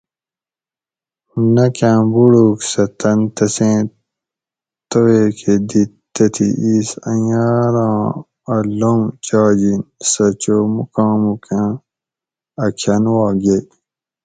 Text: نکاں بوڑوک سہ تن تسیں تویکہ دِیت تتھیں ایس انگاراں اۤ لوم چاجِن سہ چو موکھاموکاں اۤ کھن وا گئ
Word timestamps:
نکاں 1.53 1.99
بوڑوک 2.13 2.59
سہ 2.71 2.83
تن 2.99 3.19
تسیں 3.35 3.79
تویکہ 4.89 5.55
دِیت 5.69 5.91
تتھیں 6.13 6.53
ایس 6.63 6.89
انگاراں 7.09 8.05
اۤ 8.55 8.61
لوم 8.79 9.01
چاجِن 9.25 9.81
سہ 10.09 10.25
چو 10.41 10.57
موکھاموکاں 10.73 11.69
اۤ 12.63 12.71
کھن 12.79 13.03
وا 13.15 13.27
گئ 13.41 13.61